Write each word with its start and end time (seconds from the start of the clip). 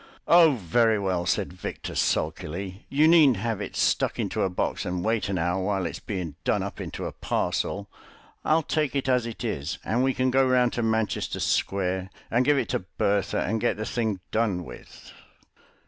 "Oh, 0.27 0.53
very 0.53 0.97
well," 0.97 1.27
said 1.27 1.53
Victor 1.53 1.93
sulkily; 1.93 2.87
"you 2.89 3.07
needn't 3.07 3.37
have 3.37 3.61
it 3.61 3.75
stuck 3.75 4.17
into 4.17 4.41
a 4.41 4.49
box 4.49 4.83
and 4.83 5.05
wait 5.05 5.29
an 5.29 5.37
hour 5.37 5.63
while 5.63 5.85
it's 5.85 5.99
being 5.99 6.33
done 6.43 6.63
up 6.63 6.81
into 6.81 7.05
a 7.05 7.11
parcel. 7.11 7.87
I'll 8.43 8.63
take 8.63 8.95
it 8.95 9.07
as 9.07 9.27
it 9.27 9.43
is, 9.43 9.77
and 9.85 10.03
we 10.03 10.15
can 10.15 10.31
go 10.31 10.43
round 10.43 10.73
to 10.73 10.81
Manchester 10.81 11.39
Square 11.39 12.09
and 12.31 12.43
give 12.43 12.57
it 12.57 12.69
to 12.69 12.79
Bertha, 12.79 13.43
and 13.43 13.61
get 13.61 13.77
the 13.77 13.85
thing 13.85 14.21
done 14.31 14.63
with. 14.65 15.11